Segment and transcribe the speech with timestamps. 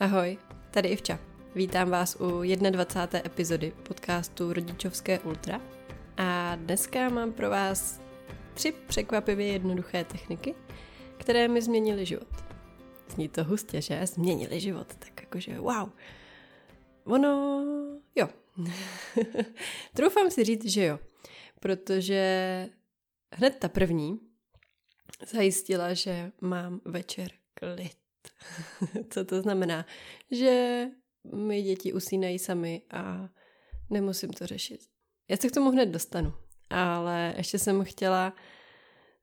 [0.00, 0.38] Ahoj,
[0.70, 1.18] tady Ivča.
[1.54, 3.26] Vítám vás u 21.
[3.26, 5.60] epizody podcastu Rodičovské Ultra.
[6.16, 8.00] A dneska mám pro vás
[8.54, 10.54] tři překvapivě jednoduché techniky,
[11.16, 12.28] které mi změnily život.
[13.08, 14.06] Zní to hustě, že?
[14.06, 15.90] Změnili život, tak jakože wow.
[17.04, 17.64] Ono,
[18.14, 18.28] jo.
[19.94, 20.98] Troufám si říct, že jo.
[21.60, 22.68] Protože
[23.32, 24.20] hned ta první
[25.32, 28.03] zajistila, že mám večer klid.
[29.10, 29.86] Co to znamená?
[30.30, 30.86] Že
[31.34, 33.28] my děti usínají sami a
[33.90, 34.80] nemusím to řešit.
[35.28, 36.32] Já se k tomu hned dostanu,
[36.70, 38.34] ale ještě jsem chtěla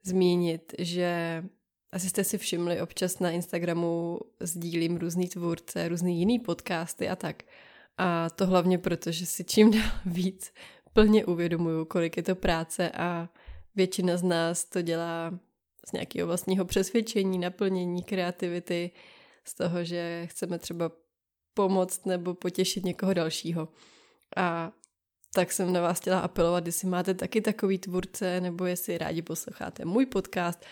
[0.03, 1.43] zmínit, že
[1.91, 7.43] asi jste si všimli, občas na Instagramu sdílím různý tvůrce, různý jiný podcasty a tak.
[7.97, 10.53] A to hlavně proto, že si čím dál víc
[10.93, 13.29] plně uvědomuju, kolik je to práce a
[13.75, 15.39] většina z nás to dělá
[15.89, 18.91] z nějakého vlastního přesvědčení, naplnění, kreativity,
[19.45, 20.91] z toho, že chceme třeba
[21.53, 23.67] pomoct nebo potěšit někoho dalšího.
[24.37, 24.71] A
[25.33, 29.85] tak jsem na vás chtěla apelovat, jestli máte taky takový tvůrce, nebo jestli rádi posloucháte
[29.85, 30.65] můj podcast.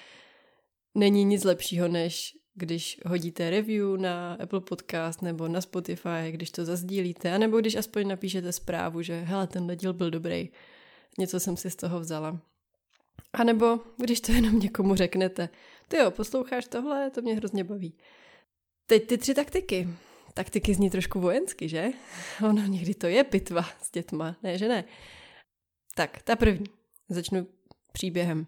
[0.96, 6.66] Není nic lepšího, než když hodíte review na Apple Podcast nebo na Spotify, když to
[6.66, 10.50] zazdílíte, anebo když aspoň napíšete zprávu, že hele, tenhle díl byl dobrý,
[11.18, 12.42] něco jsem si z toho vzala.
[13.34, 15.50] A nebo když to jenom někomu řeknete,
[15.88, 17.98] ty jo, posloucháš tohle, to mě hrozně baví.
[18.86, 19.88] Teď ty tři taktiky.
[20.34, 21.88] Taktiky zní trošku vojensky, že?
[22.50, 24.84] Ono někdy to je pitva s dětma, ne, že ne?
[25.96, 26.66] Tak, ta první.
[27.10, 27.48] Začnu
[27.92, 28.48] příběhem.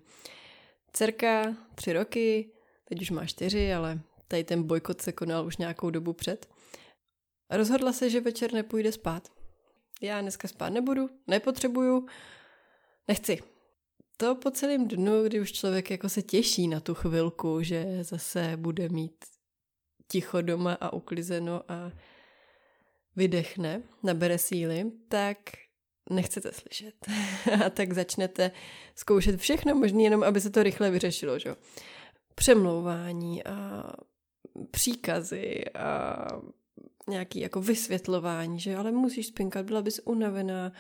[0.94, 2.52] Cerka, tři roky,
[2.86, 6.50] teď už má čtyři, ale tady ten bojkot se konal už nějakou dobu před.
[7.50, 9.32] Rozhodla se, že večer nepůjde spát.
[10.02, 12.08] Já dneska spát nebudu, nepotřebuju,
[13.08, 13.40] nechci
[14.22, 18.54] to po celém dnu, kdy už člověk jako se těší na tu chvilku, že zase
[18.56, 19.26] bude mít
[20.08, 21.92] ticho doma a uklizeno a
[23.16, 25.38] vydechne, nabere síly, tak
[26.10, 26.96] nechcete slyšet.
[27.66, 28.52] a tak začnete
[28.96, 31.40] zkoušet všechno možné, jenom aby se to rychle vyřešilo.
[31.40, 31.56] Že?
[32.36, 33.84] Přemlouvání a
[34.72, 36.28] příkazy a
[37.10, 40.72] nějaký jako vysvětlování, že ale musíš spinkat, byla bys unavená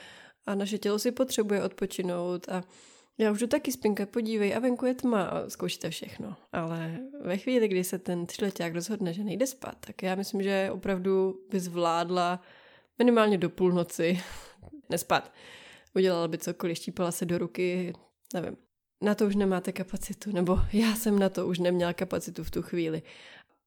[0.45, 2.63] a naše tělo si potřebuje odpočinout a
[3.21, 6.35] já už jdu taky spinka, podívej, a venku je tma a zkoušíte všechno.
[6.51, 10.69] Ale ve chvíli, kdy se ten třileták rozhodne, že nejde spát, tak já myslím, že
[10.71, 12.41] opravdu by zvládla
[12.99, 14.19] minimálně do půlnoci
[14.89, 15.33] nespat.
[15.95, 17.93] Udělala by cokoliv, štípala se do ruky,
[18.33, 18.57] nevím.
[19.01, 22.61] Na to už nemáte kapacitu, nebo já jsem na to už neměla kapacitu v tu
[22.61, 23.01] chvíli.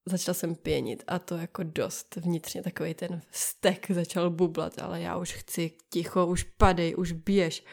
[0.06, 5.16] Začala jsem pěnit a to jako dost vnitřně takový ten stek začal bublat, ale já
[5.16, 7.64] už chci ticho, už padej, už běž.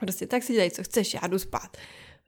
[0.00, 1.76] Prostě tak si dělej, co chceš, já jdu spát.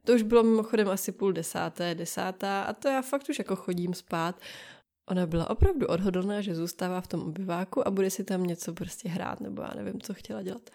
[0.05, 3.93] To už bylo mimochodem asi půl desáté, desátá a to já fakt už jako chodím
[3.93, 4.41] spát.
[5.09, 9.09] Ona byla opravdu odhodlná, že zůstává v tom obyváku a bude si tam něco prostě
[9.09, 10.69] hrát, nebo já nevím, co chtěla dělat.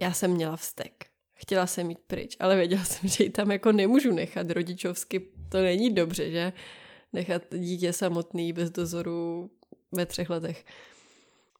[0.00, 1.06] Já jsem měla vztek.
[1.34, 5.20] Chtěla jsem jít pryč, ale věděla jsem, že ji tam jako nemůžu nechat rodičovsky.
[5.48, 6.52] To není dobře, že?
[7.12, 9.50] Nechat dítě samotný bez dozoru
[9.92, 10.64] ve třech letech.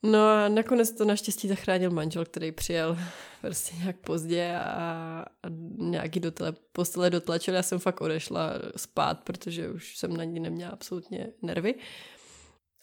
[0.03, 2.99] No a nakonec to naštěstí zachránil manžel, který přijel
[3.41, 7.55] prostě nějak pozdě a, a nějaký do tele, postele dotlačil.
[7.55, 11.75] Já jsem fakt odešla spát, protože už jsem na ní neměla absolutně nervy.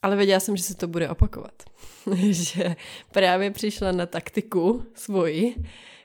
[0.03, 1.63] Ale věděla jsem, že se to bude opakovat.
[2.29, 2.75] že
[3.11, 5.55] právě přišla na taktiku svoji,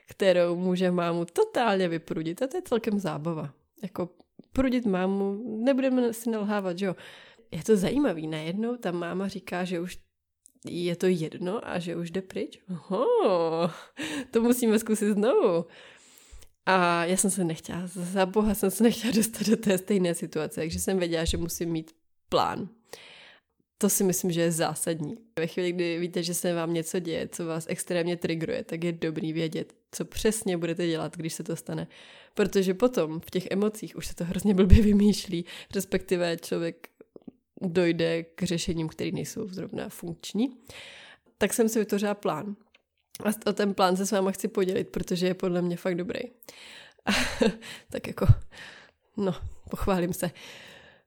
[0.09, 2.41] kterou může mámu totálně vyprudit.
[2.41, 3.53] A to je celkem zábava.
[3.81, 4.09] Jako
[4.53, 6.95] prudit mámu, nebudeme si nalhávat, že jo.
[7.51, 9.97] Je to zajímavý, najednou ta máma říká, že už
[10.65, 12.59] je to jedno a že už jde pryč?
[12.69, 13.05] Oho,
[14.31, 15.65] to musíme zkusit znovu.
[16.65, 20.61] A já jsem se nechtěla, za boha jsem se nechtěla dostat do té stejné situace,
[20.61, 21.91] takže jsem věděla, že musím mít
[22.29, 22.69] plán.
[23.77, 25.17] To si myslím, že je zásadní.
[25.39, 28.91] Ve chvíli, kdy víte, že se vám něco děje, co vás extrémně trigruje, tak je
[28.91, 31.87] dobrý vědět, co přesně budete dělat, když se to stane.
[32.33, 35.45] Protože potom v těch emocích už se to hrozně blbě vymýšlí,
[35.75, 36.89] respektive člověk
[37.71, 40.57] dojde k řešením, které nejsou zrovna funkční,
[41.37, 42.55] tak jsem si vytvořila plán.
[43.23, 46.19] A o ten plán se s váma chci podělit, protože je podle mě fakt dobrý.
[47.89, 48.25] tak jako,
[49.17, 49.35] no,
[49.69, 50.31] pochválím se,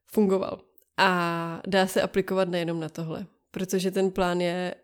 [0.07, 0.61] fungoval.
[0.97, 4.75] A dá se aplikovat nejenom na tohle, protože ten plán je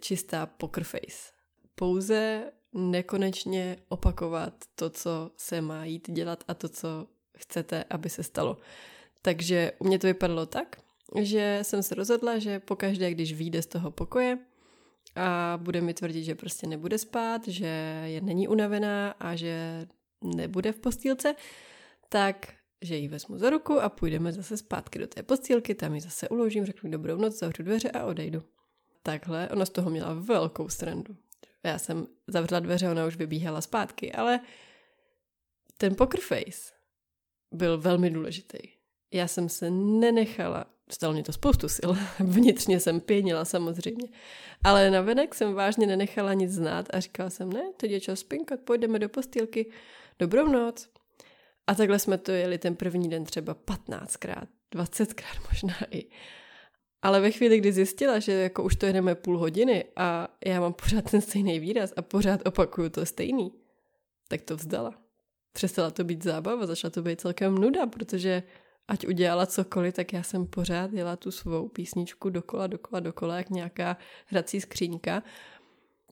[0.00, 1.32] čistá poker face.
[1.74, 7.06] Pouze nekonečně opakovat to, co se má jít dělat a to, co
[7.36, 8.56] chcete, aby se stalo.
[9.22, 10.76] Takže u mě to vypadalo tak,
[11.18, 14.38] že jsem se rozhodla, že pokaždé, když vyjde z toho pokoje
[15.16, 19.86] a bude mi tvrdit, že prostě nebude spát, že je není unavená a že
[20.24, 21.34] nebude v postýlce,
[22.08, 26.00] tak že ji vezmu za ruku a půjdeme zase zpátky do té postýlky, tam ji
[26.00, 28.42] zase uložím, řeknu dobrou noc, zavřu dveře a odejdu.
[29.02, 31.16] Takhle, ona z toho měla velkou srandu.
[31.64, 34.40] Já jsem zavřela dveře, ona už vybíhala zpátky, ale
[35.78, 36.72] ten poker face
[37.52, 38.58] byl velmi důležitý.
[39.12, 41.90] Já jsem se nenechala, stalo mě to spoustu sil,
[42.20, 44.08] vnitřně jsem pěnila samozřejmě,
[44.64, 48.60] ale navenek jsem vážně nenechala nic znát a říkala jsem, ne, teď je čas spinkat,
[48.60, 49.70] půjdeme do postýlky,
[50.18, 50.88] dobrou noc.
[51.66, 56.04] A takhle jsme to jeli ten první den třeba 15krát, 20krát možná i.
[57.02, 60.72] Ale ve chvíli, kdy zjistila, že jako už to jedeme půl hodiny a já mám
[60.72, 63.52] pořád ten stejný výraz a pořád opakuju to stejný,
[64.28, 64.94] tak to vzdala.
[65.52, 68.42] Přestala to být zábava, začala to být celkem nuda, protože
[68.90, 73.50] ať udělala cokoliv, tak já jsem pořád jela tu svou písničku dokola, dokola, dokola, jak
[73.50, 73.96] nějaká
[74.26, 75.22] hrací skříňka.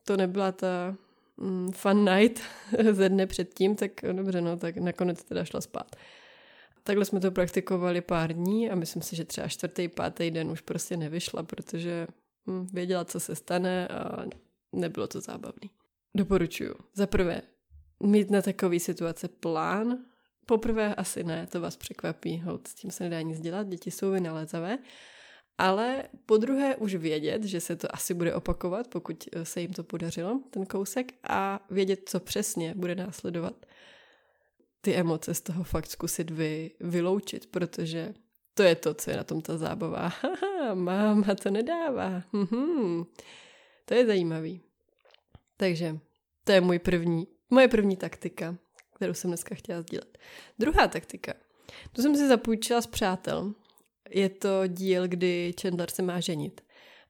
[0.05, 0.97] To nebyla ta
[1.37, 2.43] mm, fun night
[2.93, 5.97] ze dne předtím, tak dobře, no, tak nakonec teda šla spát.
[6.83, 10.61] Takhle jsme to praktikovali pár dní a myslím si, že třeba čtvrtý, pátý den už
[10.61, 12.07] prostě nevyšla, protože
[12.47, 14.25] hm, věděla, co se stane a
[14.73, 15.71] nebylo to zábavný.
[16.15, 16.75] Doporučuju.
[16.95, 17.43] Za prvé,
[18.03, 19.99] mít na takové situace plán.
[20.49, 24.11] Poprvé asi ne, to vás překvapí, hoď, s tím se nedá nic dělat, děti jsou
[24.11, 24.79] vynalezavé.
[25.59, 29.85] Ale po druhé už vědět, že se to asi bude opakovat, pokud se jim to
[29.85, 33.67] podařilo, ten kousek, a vědět, co přesně bude následovat
[34.81, 38.15] ty emoce z toho fakt zkusit vy, vyloučit, protože
[38.55, 40.09] to je to, co je na tom ta zábava.
[40.23, 42.23] Haha, máma to nedává.
[42.33, 43.05] Mhm.
[43.85, 44.61] To je zajímavý.
[45.57, 45.99] Takže
[46.45, 48.57] to je můj první, moje první taktika,
[48.99, 50.19] kterou jsem dneska chtěla sdílet.
[50.59, 51.35] Druhá taktika.
[51.93, 53.55] Tu jsem si zapůjčila s přátel.
[54.11, 56.61] Je to díl, kdy Chandler se má ženit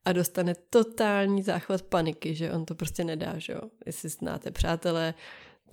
[0.04, 3.60] a dostane totální záchvat paniky, že on to prostě nedá, že jo.
[3.86, 5.14] Jestli znáte přátelé,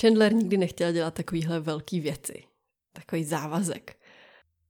[0.02, 2.44] Chandler nikdy nechtěl dělat takovýhle velký věci.
[2.94, 3.98] Takový závazek.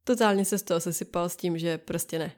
[0.04, 2.32] Totálně se z toho sesypal s tím, že prostě ne.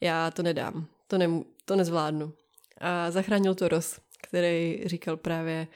[0.00, 0.86] Já to nedám.
[1.06, 1.28] To, ne,
[1.64, 2.32] to nezvládnu.
[2.78, 5.66] A zachránil to Ross, který říkal právě,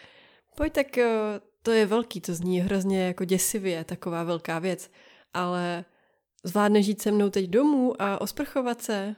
[0.57, 4.91] pojď tak, eh, to je velký, to zní hrozně jako děsivě, taková velká věc,
[5.35, 5.85] ale
[6.45, 9.17] zvládne žít se mnou teď domů a osprchovat se?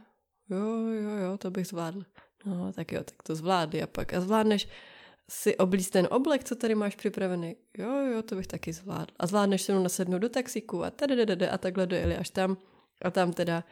[0.50, 0.66] Jo,
[1.02, 2.02] jo, jo, to bych zvládl.
[2.44, 4.14] No, tak jo, tak to zvládli a pak.
[4.14, 4.68] A zvládneš
[5.30, 7.56] si oblíct ten oblek, co tady máš připravený.
[7.78, 9.14] Jo, jo, to bych taky zvládl.
[9.18, 12.56] A zvládneš se mnou nasednout do taxíku a tady a takhle dojeli až tam
[13.02, 13.64] a tam teda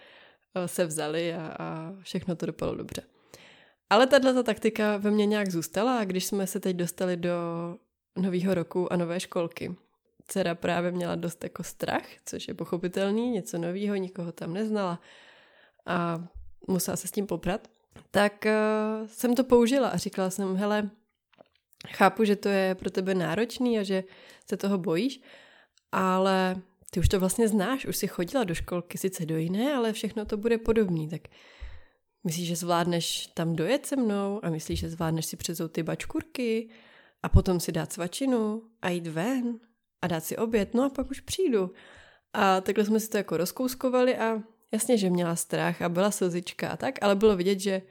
[0.55, 3.03] eh, se vzali a, a všechno to dopadlo dobře.
[3.91, 7.31] Ale tahle ta taktika ve mně nějak zůstala a když jsme se teď dostali do
[8.16, 9.76] nového roku a nové školky,
[10.28, 15.00] dcera právě měla dost jako strach, což je pochopitelný, něco nového, nikoho tam neznala
[15.87, 16.25] a
[16.69, 17.69] musela se s tím poprat,
[18.11, 20.90] tak uh, jsem to použila a říkala jsem, hele,
[21.88, 24.05] Chápu, že to je pro tebe náročný a že
[24.49, 25.20] se toho bojíš,
[25.93, 26.56] ale
[26.90, 30.25] ty už to vlastně znáš, už si chodila do školky, sice do jiné, ale všechno
[30.25, 31.20] to bude podobný, tak
[32.25, 36.69] myslíš, že zvládneš tam dojet se mnou a myslíš, že zvládneš si přezout ty bačkurky
[37.25, 39.59] a potom si dát svačinu a jít ven
[40.03, 41.73] a dát si oběd, no a pak už přijdu.
[42.32, 44.43] A takhle jsme si to jako rozkouskovali a
[44.73, 47.82] jasně, že měla strach a byla slzička a tak, ale bylo vidět, že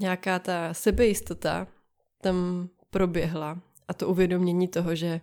[0.00, 1.66] nějaká ta sebejistota
[2.22, 5.20] tam proběhla a to uvědomění toho, že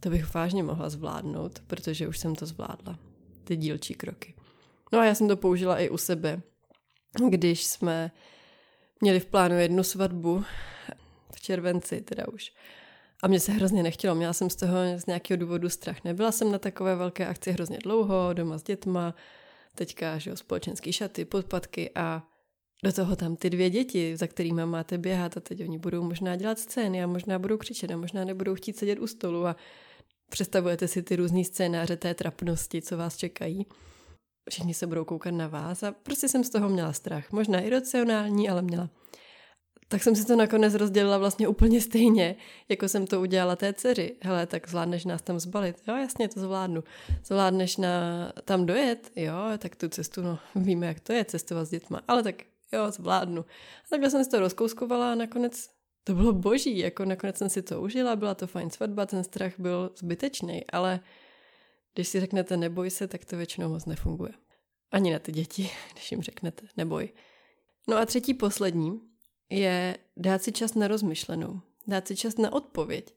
[0.00, 2.98] to bych vážně mohla zvládnout, protože už jsem to zvládla,
[3.44, 4.34] ty dílčí kroky.
[4.92, 6.42] No a já jsem to použila i u sebe,
[7.28, 8.10] když jsme
[9.00, 10.44] měli v plánu jednu svatbu
[11.34, 12.52] v červenci teda už.
[13.22, 16.04] A mě se hrozně nechtělo, měla jsem z toho z nějakého důvodu strach.
[16.04, 19.14] Nebyla jsem na takové velké akci hrozně dlouho, doma s dětma,
[19.74, 22.22] teďka, že jo, společenský šaty, podpatky a
[22.84, 26.36] do toho tam ty dvě děti, za kterými máte běhat a teď oni budou možná
[26.36, 29.56] dělat scény a možná budou křičet a možná nebudou chtít sedět u stolu a
[30.30, 33.66] představujete si ty různé scénáře té trapnosti, co vás čekají.
[34.50, 37.32] Všichni se budou koukat na vás a prostě jsem z toho měla strach.
[37.32, 38.90] Možná iracionální, ale měla.
[39.88, 42.36] Tak jsem si to nakonec rozdělila vlastně úplně stejně,
[42.68, 44.16] jako jsem to udělala té dceři.
[44.22, 45.76] Hele, tak zvládneš nás tam zbalit?
[45.88, 46.84] Jo, jasně, to zvládnu.
[47.24, 49.12] Zvládneš na, tam dojet?
[49.16, 52.00] Jo, tak tu cestu, no, víme, jak to je, cestovat s dětma.
[52.08, 52.34] Ale tak
[52.72, 53.42] jo, zvládnu.
[53.84, 55.68] A takhle jsem si to rozkouskovala a nakonec
[56.04, 59.52] to bylo boží, jako nakonec jsem si to užila, byla to fajn svatba, ten strach
[59.58, 61.00] byl zbytečný, ale
[61.94, 64.32] když si řeknete neboj se, tak to většinou moc nefunguje.
[64.90, 67.08] Ani na ty děti, když jim řeknete neboj.
[67.88, 69.00] No a třetí poslední
[69.50, 73.14] je dát si čas na rozmyšlenou, dát si čas na odpověď.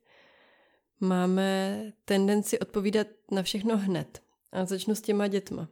[1.00, 4.22] Máme tendenci odpovídat na všechno hned.
[4.52, 5.68] A začnu s těma dětma.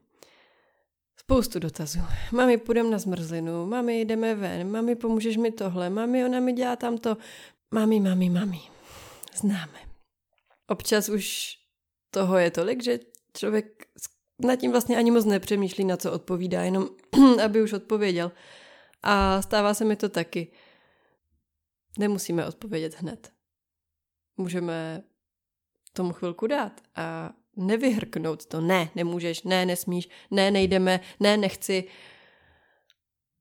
[1.17, 1.99] Spoustu dotazů.
[2.31, 6.75] Mami, půjdeme na zmrzlinu, mami, jdeme ven, mami, pomůžeš mi tohle, mami, ona mi dělá
[6.75, 7.17] tamto.
[7.71, 8.59] Mami, mami, mami.
[9.35, 9.79] Známe.
[10.67, 11.55] Občas už
[12.11, 12.99] toho je tolik, že
[13.37, 13.85] člověk
[14.39, 16.89] nad tím vlastně ani moc nepřemýšlí, na co odpovídá, jenom
[17.45, 18.31] aby už odpověděl.
[19.05, 20.51] A stává se mi to taky.
[21.99, 23.33] Nemusíme odpovědět hned.
[24.37, 25.03] Můžeme
[25.93, 28.61] tomu chvilku dát a nevyhrknout to.
[28.61, 31.83] Ne, nemůžeš, ne, nesmíš, ne, nejdeme, ne, nechci.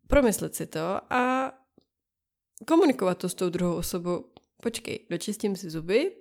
[0.07, 1.53] Promyslet si to a
[2.67, 4.25] komunikovat to s tou druhou osobou.
[4.63, 6.13] Počkej, dočistím si zuby,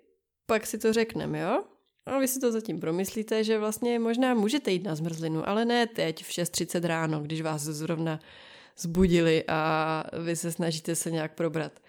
[0.46, 1.64] pak si to řekneme, jo?
[2.06, 5.88] A vy si to zatím promyslíte, že vlastně možná můžete jít na zmrzlinu, ale ne
[5.88, 8.20] teď v 6.30 ráno, když vás zrovna
[8.78, 11.80] zbudili a vy se snažíte se nějak probrat.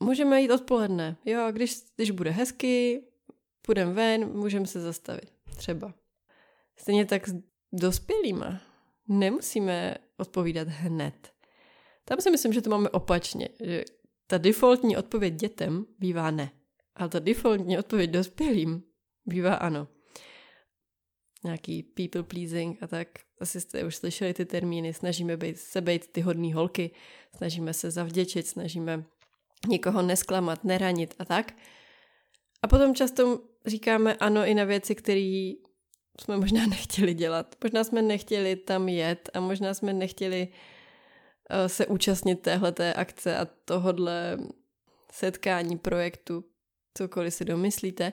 [0.00, 3.02] Můžeme jít odpoledne, jo, když, když bude hezky,
[3.62, 5.94] půjdeme ven, můžeme se zastavit, třeba.
[6.76, 7.34] Stejně tak s
[7.72, 8.60] dospělýma.
[9.08, 11.32] Nemusíme odpovídat hned.
[12.04, 13.84] Tam si myslím, že to máme opačně, že
[14.26, 16.50] ta defaultní odpověď dětem bývá ne.
[16.94, 18.82] Ale ta defaultní odpověď dospělým
[19.26, 19.88] bývá ano.
[21.44, 23.08] Nějaký people pleasing a tak.
[23.40, 24.94] Asi jste už slyšeli ty termíny.
[24.94, 26.90] Snažíme být, se být ty hodný holky,
[27.36, 29.04] snažíme se zavděčit, snažíme
[29.68, 31.52] nikoho nesklamat, neranit a tak.
[32.62, 35.52] A potom často říkáme ano i na věci, které
[36.20, 37.54] jsme možná nechtěli dělat.
[37.64, 40.48] Možná jsme nechtěli tam jet a možná jsme nechtěli
[41.50, 44.38] eh, se účastnit téhleté akce a tohodle
[45.12, 46.44] setkání projektu,
[46.94, 48.12] cokoliv si domyslíte.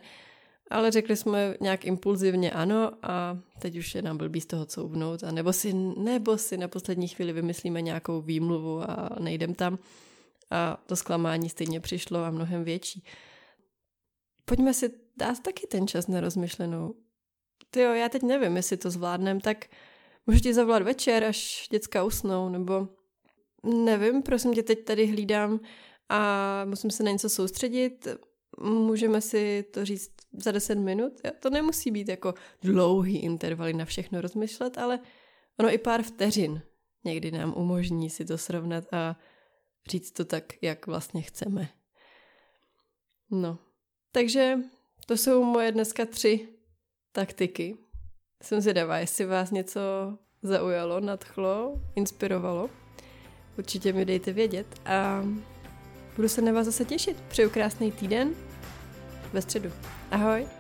[0.70, 5.24] Ale řekli jsme nějak impulzivně ano a teď už je nám blbý z toho couvnout
[5.24, 9.80] a nebo si, nebo si na poslední chvíli vymyslíme nějakou výmluvu a nejdem tam
[10.52, 13.04] a to zklamání stejně přišlo a mnohem větší.
[14.46, 16.96] Pojďme si dát taky ten čas na rozmyšlenou.
[17.72, 19.66] Ty jo, já teď nevím, jestli to zvládnem, tak
[20.28, 22.88] můžu ti zavolat večer, až děcka usnou, nebo
[23.64, 25.60] nevím, prosím tě, teď tady hlídám
[26.10, 28.08] a musím se na něco soustředit,
[28.62, 31.22] můžeme si to říct za 10 minut.
[31.40, 32.34] To nemusí být jako
[32.64, 35.00] dlouhý intervaly na všechno rozmyšlet, ale
[35.60, 36.62] ono i pár vteřin
[37.04, 39.16] někdy nám umožní si to srovnat a
[39.90, 41.70] říct to tak, jak vlastně chceme.
[43.32, 43.58] No,
[44.12, 44.58] takže
[45.06, 46.48] to jsou moje dneska tři
[47.12, 47.78] taktiky.
[48.44, 49.82] Jsem zvědavá, jestli vás něco
[50.42, 52.70] zaujalo, nadchlo, inspirovalo.
[53.58, 55.24] Určitě mi dejte vědět a
[56.16, 57.22] budu se na vás zase těšit.
[57.22, 58.49] Přeju krásný týden
[59.34, 59.72] ve středu.
[60.12, 60.59] Ahoj!